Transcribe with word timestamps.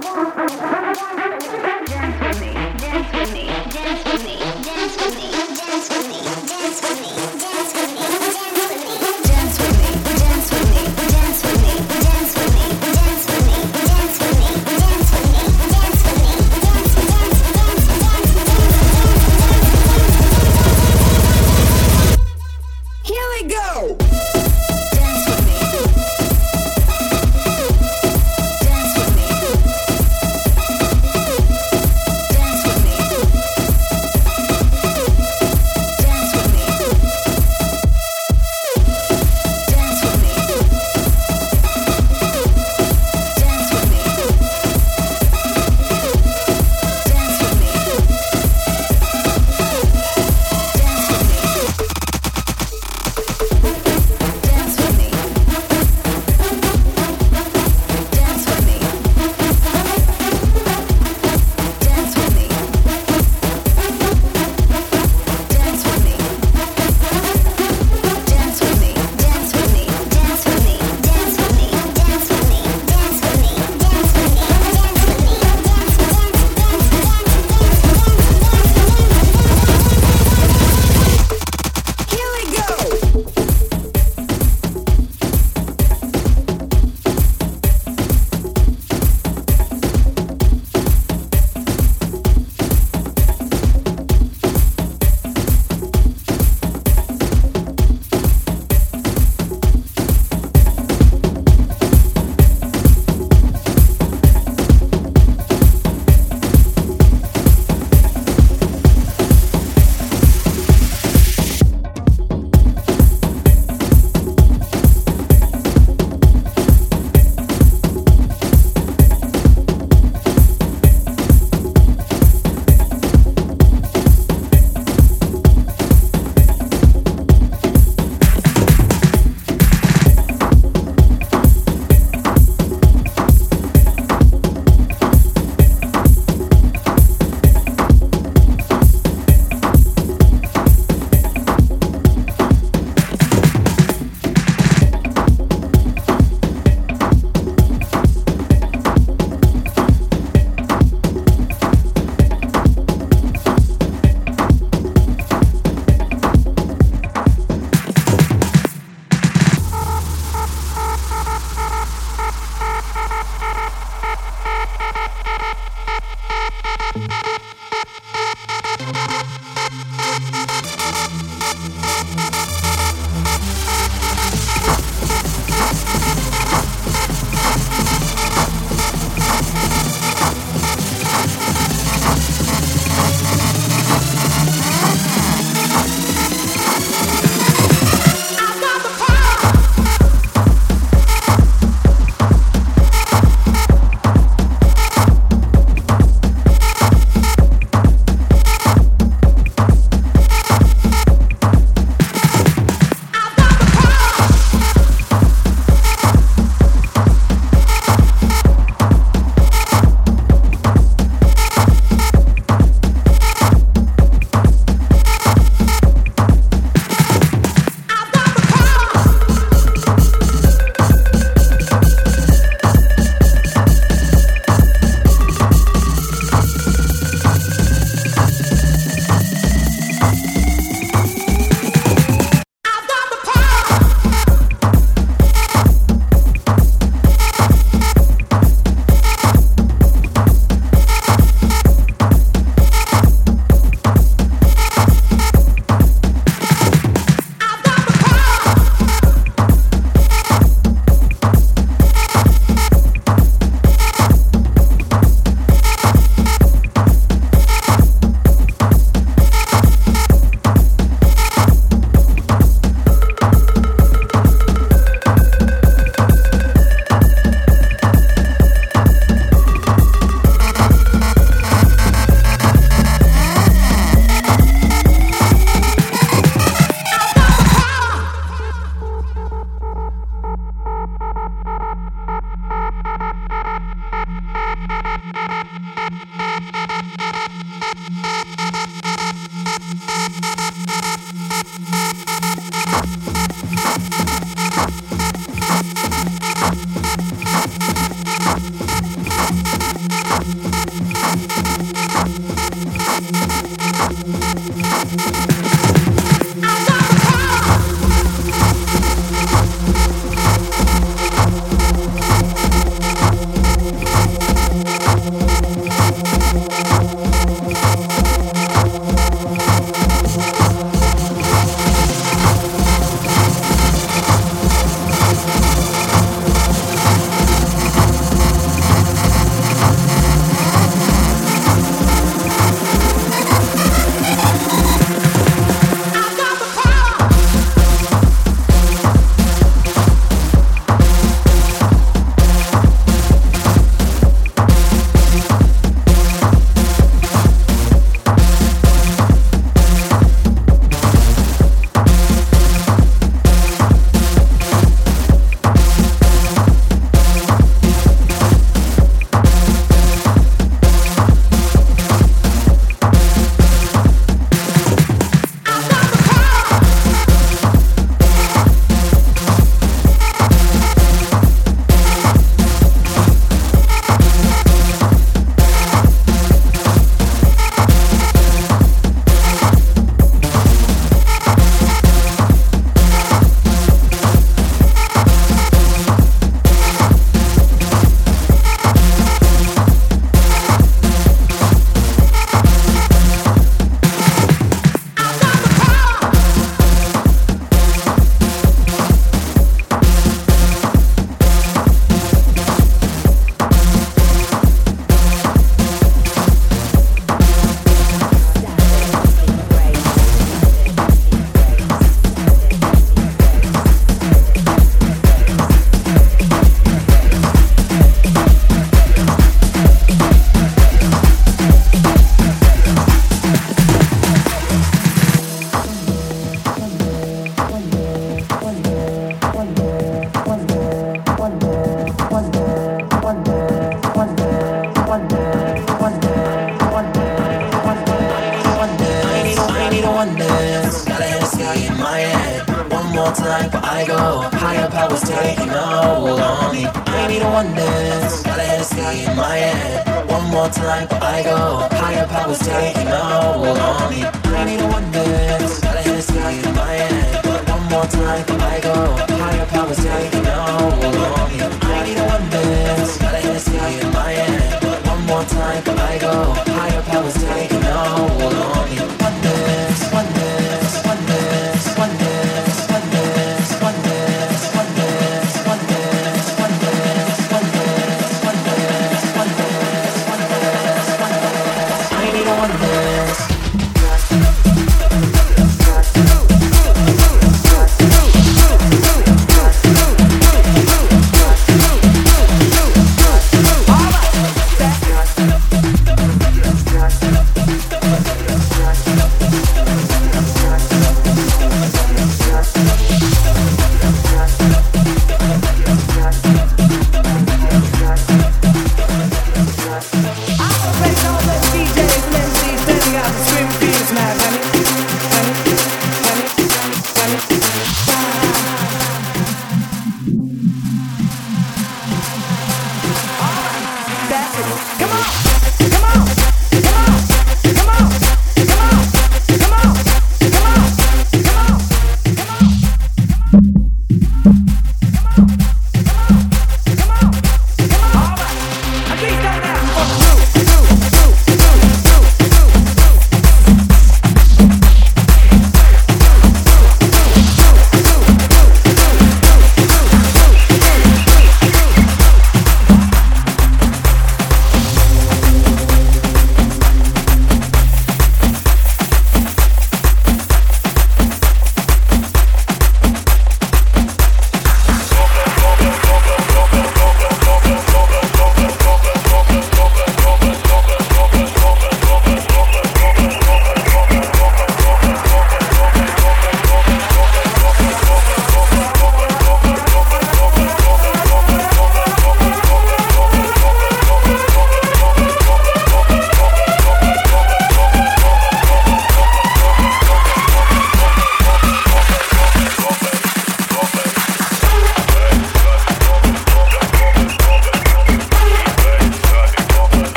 Dance 0.00 0.69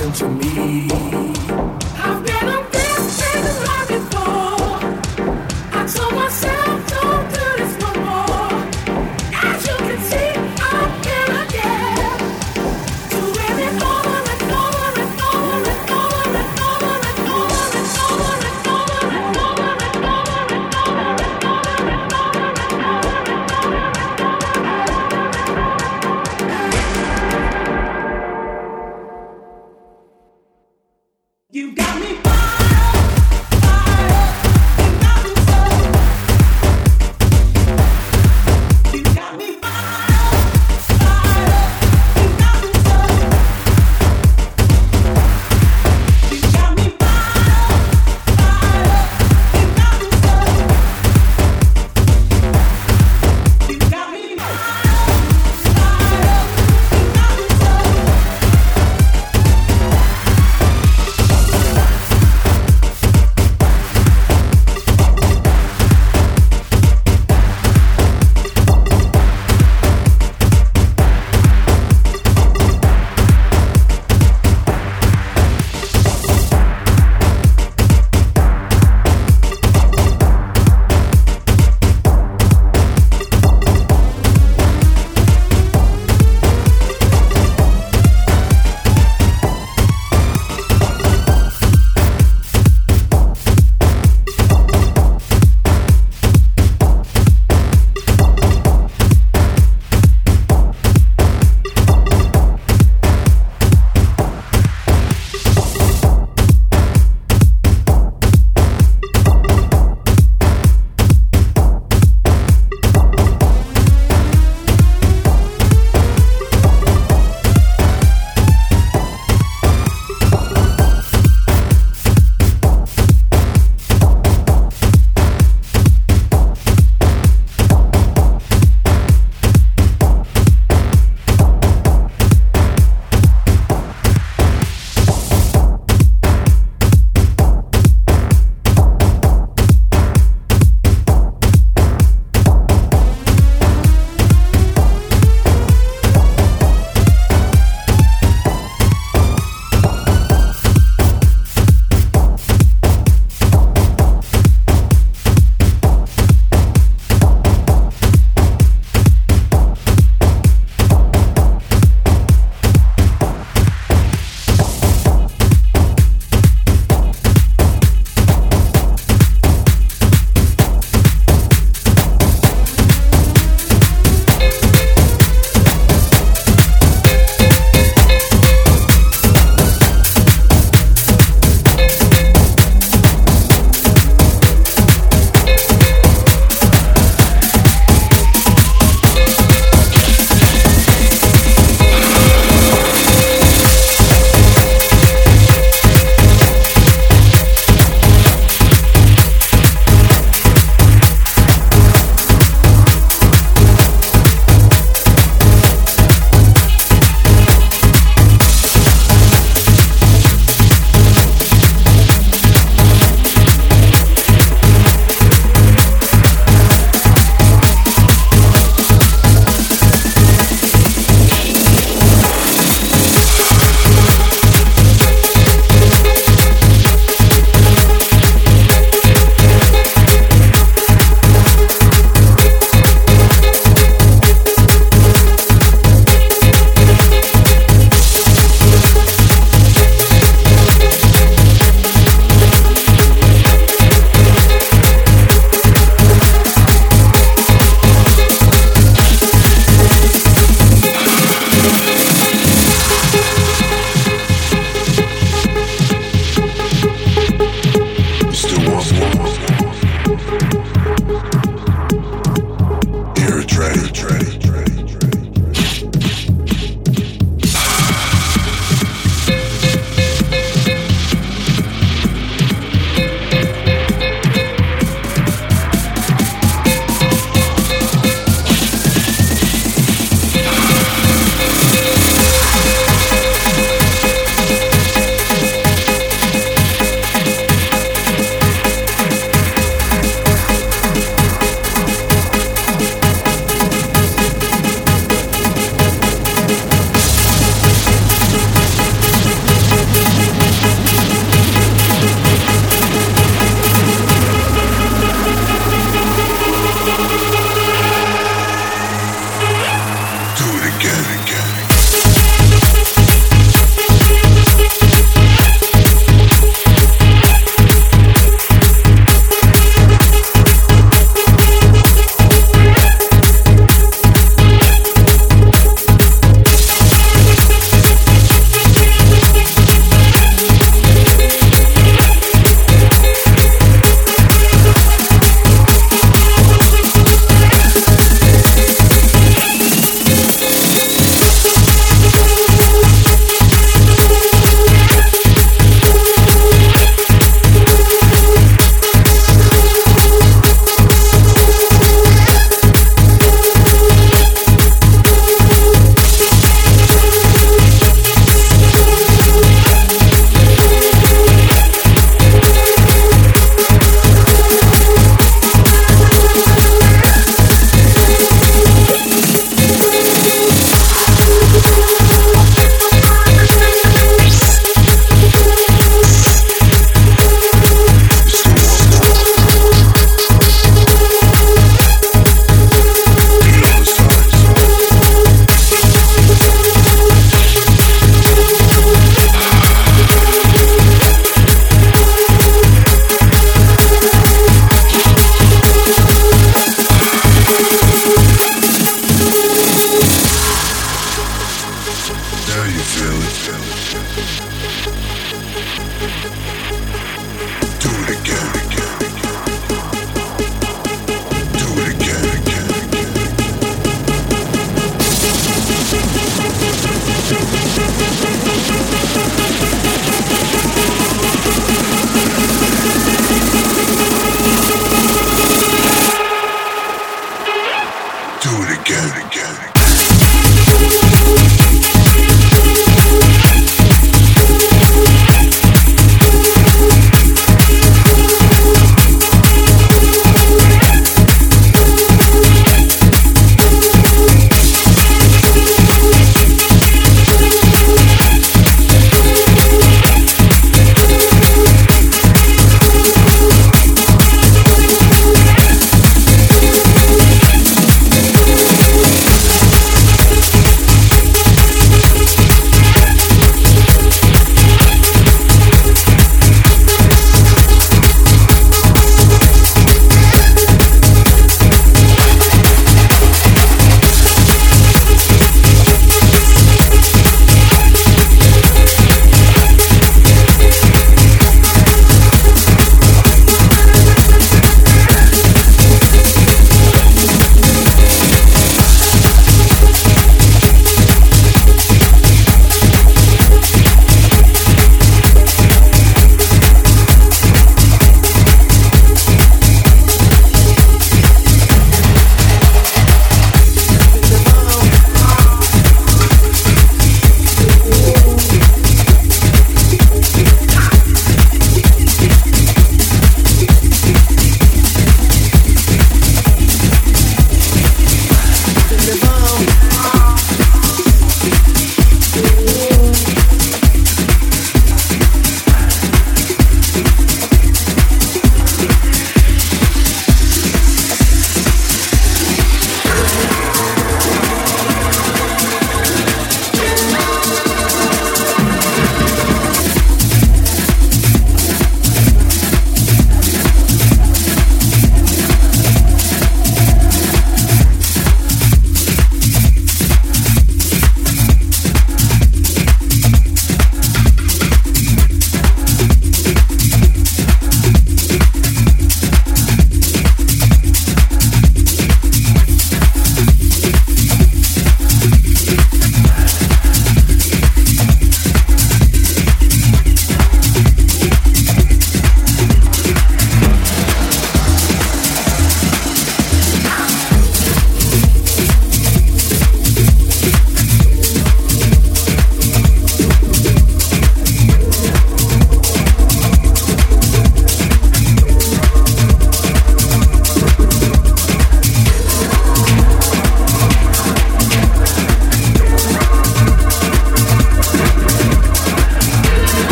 Listen 0.00 0.12
to 0.14 0.46
me 0.46 0.59